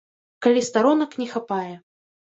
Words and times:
Калі 0.45 0.63
старонак 0.69 1.11
не 1.23 1.31
хапае. 1.37 1.71